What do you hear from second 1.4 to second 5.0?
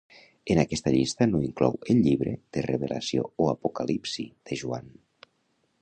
inclou el llibre de Revelació o Apocalipsi de Joan.